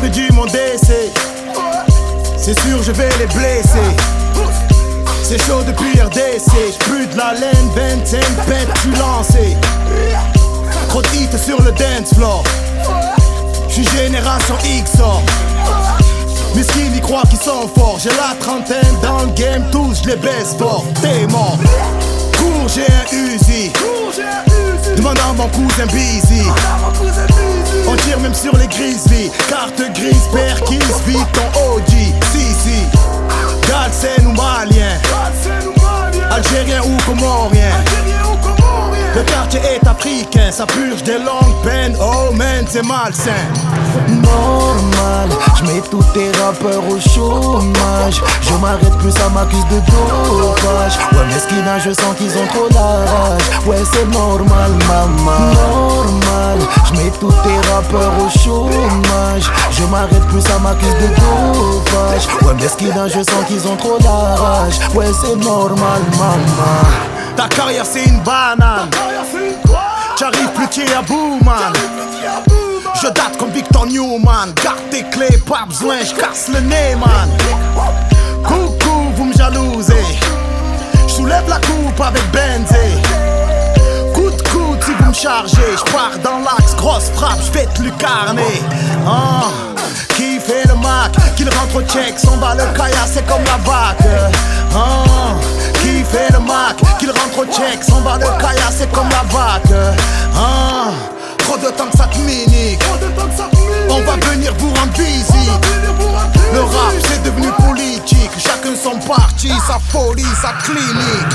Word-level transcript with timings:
peu 0.00 0.08
du 0.08 0.28
mon 0.32 0.46
décès. 0.46 1.12
C'est 2.36 2.58
sûr, 2.60 2.82
je 2.82 2.92
vais 2.92 3.08
les 3.18 3.26
blesser. 3.26 3.96
C'est 5.22 5.42
chaud 5.42 5.62
depuis 5.66 6.00
RDC, 6.00 6.52
j'plus 6.72 7.06
de 7.06 7.16
la 7.16 7.32
laine, 7.34 7.68
Benson, 7.74 8.18
bête, 8.46 8.68
tu 8.82 8.90
lancé. 8.92 9.56
Trop 10.88 11.02
de 11.02 11.08
hits 11.08 11.38
sur 11.38 11.60
le 11.62 11.72
dance 11.72 12.14
floor. 12.14 12.42
J'suis 13.68 13.86
génération 13.96 14.54
XOR. 14.84 15.22
Mes 16.54 16.62
skills 16.62 16.96
y 16.96 17.00
croient 17.00 17.24
qu'ils 17.28 17.40
sont 17.40 17.68
forts. 17.76 17.98
J'ai 18.02 18.10
la 18.10 18.34
trentaine 18.40 18.96
dans 19.02 19.22
le 19.22 19.32
game, 19.32 19.64
tous 19.72 20.02
je 20.02 20.10
les 20.10 20.16
baisse 20.16 20.54
fort. 20.58 20.84
T'es 21.02 21.26
mort. 21.26 21.58
Cours, 22.38 22.68
j'ai 22.68 22.86
un 22.86 23.34
Uzi. 23.34 23.72
Demande 24.96 25.18
à 25.18 25.32
mon 25.32 25.48
cousin 25.48 25.86
Busy. 25.86 26.42
Perkins, 31.16 31.24
vite 31.24 31.32
ton 31.32 31.48
OG. 31.74 31.90
Si, 32.32 32.54
si. 32.54 32.86
Galsen 33.68 34.26
ou 34.26 34.32
malien. 34.32 34.98
Algérien 36.30 36.82
ou 36.82 36.96
comorien. 37.10 37.70
Le 39.14 39.22
quartier 39.22 39.60
est 39.60 39.86
africain, 39.86 40.50
ça 40.50 40.66
purge 40.66 41.02
des 41.02 41.18
longues 41.18 41.62
peines. 41.64 41.96
Oh 41.98 42.34
man, 42.34 42.66
c'est 42.68 42.84
malsain. 42.84 43.30
Normal, 44.08 45.30
je 45.56 45.62
mets 45.64 45.80
tous 45.90 46.04
tes 46.12 46.30
rappeurs 46.32 46.82
au 46.86 47.00
chômage. 47.00 48.20
Je 48.42 48.52
m'arrête 48.60 48.94
plus, 48.98 49.12
ça 49.12 49.30
m'accuse 49.30 49.64
de 49.70 49.80
dopage. 49.86 50.98
Ouais, 51.12 51.24
mais 51.28 51.38
skins, 51.38 51.80
je 51.82 51.92
sens 51.94 52.14
qu'ils 52.18 52.36
ont 52.36 52.46
trop 52.48 52.68
la 52.74 53.10
rage. 53.10 53.42
Ouais, 53.64 53.82
c'est 53.90 54.06
normal, 54.10 54.72
maman. 54.86 55.54
Normal, 55.54 56.58
je 56.84 56.92
mets 56.92 57.12
tous 57.18 57.32
tes 57.42 57.72
rappeurs 57.72 58.12
au 58.20 58.28
chômage. 58.38 59.25
Je 59.86 59.90
m'arrête 59.92 60.26
plus, 60.26 60.40
ça 60.40 60.58
m'accuse 60.58 60.94
de 60.94 61.06
dopage. 61.14 62.26
Ouais, 62.42 62.68
skins, 62.68 63.06
je 63.06 63.22
sens 63.22 63.44
qu'ils 63.46 63.68
ont 63.68 63.76
trop 63.76 63.98
la 64.02 64.34
rage. 64.34 64.80
Ouais, 64.94 65.06
c'est 65.20 65.36
normal, 65.36 66.02
maman. 66.18 66.90
Ta 67.36 67.46
carrière 67.46 67.86
c'est 67.86 68.04
une 68.04 68.18
banane. 68.20 68.90
J'arrive 70.18 70.50
plus 70.56 70.66
pied 70.66 70.92
à 70.92 71.02
bout, 71.02 71.38
man. 71.44 71.72
Je 73.00 73.06
date 73.06 73.36
comme 73.38 73.50
Victor 73.50 73.86
Newman. 73.86 74.52
Garde 74.64 74.80
tes 74.90 75.04
clés, 75.04 75.38
pas 75.48 75.64
besoin, 75.68 75.98
j'casse 76.02 76.48
le 76.52 76.60
nez, 76.60 76.96
man. 76.96 77.30
Coucou, 78.42 79.12
vous 79.14 79.24
me 79.26 79.34
jalousez. 79.34 80.04
J'soulève 81.06 81.48
la 81.48 81.58
coupe 81.58 82.00
avec 82.00 82.24
Benzé. 82.32 82.90
Coup 84.12 84.30
de 84.30 84.42
coude 84.48 84.82
si 84.84 84.90
vous 84.98 85.10
me 85.10 85.14
chargez. 85.14 85.76
J'pars 85.76 86.18
dans 86.24 86.38
l'axe, 86.38 86.65
grosse 86.86 87.10
frappe, 87.14 87.40
j'vais 87.46 87.66
te 87.66 87.82
lucarner. 87.82 88.62
Ah, 89.06 89.50
qui 90.14 90.38
fait 90.38 90.66
le 90.68 90.74
Mac, 90.76 91.12
qu'il 91.36 91.48
rentre 91.48 91.76
au 91.76 91.82
check, 91.82 92.16
s'en 92.16 92.36
va 92.36 92.54
le 92.54 92.64
kaya, 92.76 93.04
c'est 93.12 93.26
comme 93.26 93.42
la 93.44 93.58
vague. 93.68 94.32
Ah, 94.72 95.34
qui 95.80 96.04
fait 96.04 96.32
le 96.32 96.38
Mac, 96.38 96.76
qu'il 96.98 97.10
rentre 97.10 97.38
au 97.40 97.44
check, 97.46 97.82
s'en 97.82 98.00
va 98.02 98.16
le 98.18 98.26
kaya, 98.40 98.68
c'est 98.70 98.90
comme 98.92 99.08
la 99.08 99.24
vague. 99.36 99.96
Ah, 100.36 100.90
trop 101.38 101.56
de 101.58 101.70
temps 101.76 101.88
que 101.90 101.96
ça 101.96 102.04
te 102.06 102.18
minique. 102.18 102.82
On 103.90 104.00
va 104.02 104.16
venir 104.30 104.52
vous 104.58 104.68
rendre 104.68 104.92
busy. 104.92 105.50
Le 106.52 106.60
rap 106.60 106.94
c'est 107.08 107.22
devenu 107.22 107.48
politique. 107.66 108.30
Chacun 108.38 108.74
son 108.80 108.98
parti, 109.06 109.50
sa 109.66 109.78
folie, 109.90 110.24
sa 110.40 110.52
clinique. 110.64 111.34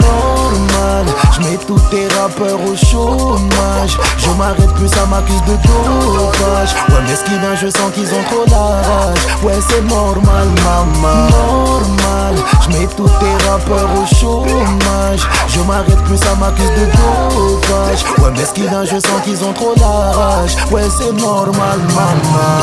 Normal, 0.00 1.06
je 1.32 1.40
mets 1.40 1.58
tous 1.66 1.80
tes 1.90 2.06
rappeurs 2.18 2.60
au 2.60 2.76
chômage. 2.76 3.98
Je 4.18 4.30
m'arrête 4.30 4.65
plus, 4.86 4.96
ça 4.96 5.06
m'accuse 5.06 5.42
de 5.42 5.56
dopage. 5.56 6.74
Ouais, 6.88 7.02
mais 7.06 7.16
skins, 7.16 7.56
je 7.60 7.68
sens 7.68 7.90
qu'ils 7.92 8.08
ont 8.08 8.22
trop 8.30 8.44
la. 8.50 9.46
Ouais, 9.46 9.58
c'est 9.68 9.82
normal, 9.82 10.48
maman. 10.64 11.25
Je 15.56 15.62
m'arrête 15.62 16.02
plus, 16.04 16.18
ça 16.18 16.34
m'accuse 16.34 16.70
de 16.70 16.84
dopage. 16.84 18.04
Ouais, 18.18 18.30
mais 18.36 18.44
skins, 18.44 18.84
je 18.84 18.98
sens 18.98 19.20
qu'ils 19.24 19.42
ont 19.42 19.54
trop 19.54 19.74
la 19.80 20.12
rage. 20.12 20.54
Ouais, 20.70 20.82
c'est 20.98 21.12
normal, 21.12 21.78
maman. 21.94 22.62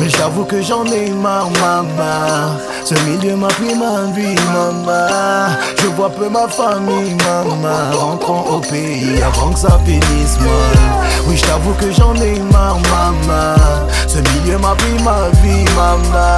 Mais 0.00 0.08
j'avoue 0.08 0.44
que 0.44 0.60
j'en 0.60 0.84
ai 0.86 1.10
marre, 1.10 1.50
maman. 1.60 2.58
Ce 2.84 2.94
milieu 3.04 3.36
m'a 3.36 3.46
pris 3.46 3.74
ma 3.76 4.10
vie, 4.12 4.34
maman. 4.52 5.54
Je 5.78 5.86
vois 5.96 6.10
peu 6.10 6.28
ma 6.28 6.48
famille, 6.48 7.14
maman. 7.14 7.96
Rentrons 7.96 8.56
au 8.56 8.58
pays 8.58 9.22
avant 9.22 9.52
que 9.52 9.60
ça 9.60 9.78
finisse 9.84 10.40
mal. 10.40 10.78
Oui, 11.28 11.36
j'avoue 11.36 11.74
que 11.74 11.92
j'en 11.92 12.14
ai 12.16 12.40
marre, 12.52 12.78
maman. 12.90 13.54
Ce 14.08 14.18
milieu 14.18 14.58
m'a 14.58 14.74
pris 14.74 15.00
ma 15.04 15.28
vie, 15.42 15.64
maman. 15.76 16.36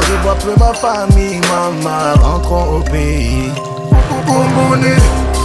Je 0.00 0.14
vois 0.22 0.34
peu 0.36 0.54
ma 0.58 0.72
famille, 0.72 1.40
maman. 1.40 2.14
Rentrons 2.22 2.78
au 2.78 2.80
pays. 2.80 3.52
Good 4.26 4.50
morning. 4.56 5.35